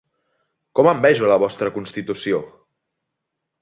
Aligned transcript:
Com 0.79 0.89
envejo 0.93 1.31
la 1.33 1.39
vostra 1.45 1.71
constitució! 1.79 2.43